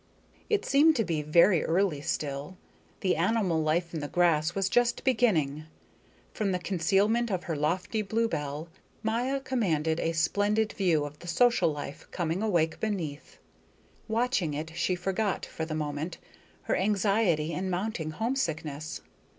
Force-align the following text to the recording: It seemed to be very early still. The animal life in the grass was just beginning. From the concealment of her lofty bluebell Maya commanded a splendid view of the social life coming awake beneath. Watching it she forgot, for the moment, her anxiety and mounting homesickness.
It 0.49 0.65
seemed 0.65 0.95
to 0.95 1.03
be 1.05 1.21
very 1.21 1.63
early 1.63 2.01
still. 2.01 2.57
The 3.01 3.15
animal 3.15 3.61
life 3.61 3.93
in 3.93 3.99
the 3.99 4.07
grass 4.07 4.55
was 4.55 4.67
just 4.67 5.03
beginning. 5.03 5.65
From 6.33 6.51
the 6.51 6.57
concealment 6.57 7.29
of 7.29 7.43
her 7.43 7.55
lofty 7.55 8.01
bluebell 8.01 8.67
Maya 9.03 9.39
commanded 9.39 9.99
a 9.99 10.13
splendid 10.13 10.73
view 10.73 11.05
of 11.05 11.19
the 11.19 11.27
social 11.27 11.71
life 11.71 12.07
coming 12.09 12.41
awake 12.41 12.79
beneath. 12.79 13.37
Watching 14.07 14.55
it 14.55 14.71
she 14.75 14.95
forgot, 14.95 15.45
for 15.45 15.65
the 15.65 15.75
moment, 15.75 16.17
her 16.63 16.75
anxiety 16.75 17.53
and 17.53 17.69
mounting 17.69 18.09
homesickness. 18.09 19.01